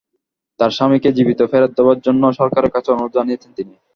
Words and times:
তাঁর 0.59 0.71
স্বামীকে 0.71 1.09
জীবিত 1.17 1.39
ফেরত 1.51 1.71
দেওয়ার 1.77 1.97
জন্য 2.05 2.23
সরকারের 2.39 2.73
কাছে 2.75 2.89
অনুরোধ 2.91 3.11
জানিয়েছেন 3.17 3.51
তিনি। 3.57 3.73